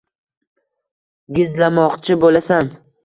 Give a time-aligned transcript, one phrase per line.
[1.39, 2.73] gizlamoqchi boʼlasan